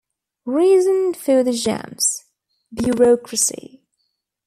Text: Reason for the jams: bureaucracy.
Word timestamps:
Reason 0.47 1.13
for 1.13 1.43
the 1.43 1.51
jams: 1.51 2.23
bureaucracy. 2.73 3.83